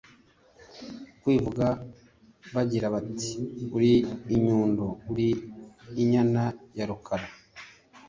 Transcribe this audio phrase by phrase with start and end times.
[1.21, 1.65] kwivuga
[2.53, 3.31] bagira bati:
[3.77, 3.93] “Uri
[4.35, 5.27] inyundo, uri
[6.01, 6.43] inyana
[6.77, 7.27] ya Rukara